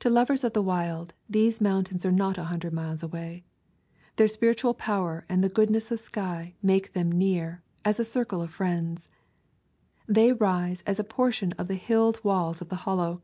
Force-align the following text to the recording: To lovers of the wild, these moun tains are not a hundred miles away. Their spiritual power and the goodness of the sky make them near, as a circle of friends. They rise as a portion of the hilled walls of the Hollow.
To 0.00 0.10
lovers 0.10 0.44
of 0.44 0.52
the 0.52 0.60
wild, 0.60 1.14
these 1.30 1.62
moun 1.62 1.84
tains 1.84 2.04
are 2.04 2.12
not 2.12 2.36
a 2.36 2.44
hundred 2.52 2.74
miles 2.74 3.02
away. 3.02 3.42
Their 4.16 4.28
spiritual 4.28 4.74
power 4.74 5.24
and 5.30 5.42
the 5.42 5.48
goodness 5.48 5.86
of 5.86 5.96
the 5.96 6.04
sky 6.04 6.54
make 6.62 6.92
them 6.92 7.10
near, 7.10 7.62
as 7.82 7.98
a 7.98 8.04
circle 8.04 8.42
of 8.42 8.50
friends. 8.50 9.08
They 10.06 10.30
rise 10.30 10.82
as 10.82 11.00
a 11.00 11.04
portion 11.04 11.52
of 11.52 11.68
the 11.68 11.74
hilled 11.76 12.22
walls 12.22 12.60
of 12.60 12.68
the 12.68 12.76
Hollow. 12.84 13.22